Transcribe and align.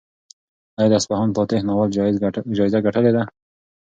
ایا 0.77 0.87
د 0.91 0.93
اصفهان 0.99 1.29
فاتح 1.37 1.59
ناول 1.67 1.89
جایزه 2.59 2.79
ګټلې 2.87 3.11
ده؟ 3.15 3.23